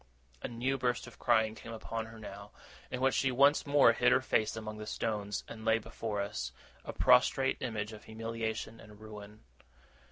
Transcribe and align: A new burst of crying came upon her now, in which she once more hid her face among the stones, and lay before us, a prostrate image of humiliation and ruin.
A 0.41 0.47
new 0.47 0.79
burst 0.79 1.05
of 1.05 1.19
crying 1.19 1.53
came 1.53 1.73
upon 1.73 2.07
her 2.07 2.17
now, 2.17 2.49
in 2.89 3.01
which 3.01 3.13
she 3.13 3.31
once 3.31 3.67
more 3.67 3.93
hid 3.93 4.11
her 4.11 4.19
face 4.19 4.55
among 4.55 4.79
the 4.79 4.87
stones, 4.87 5.43
and 5.47 5.63
lay 5.63 5.77
before 5.77 6.21
us, 6.23 6.51
a 6.83 6.91
prostrate 6.91 7.57
image 7.59 7.93
of 7.93 8.05
humiliation 8.05 8.79
and 8.79 8.99
ruin. 8.99 9.43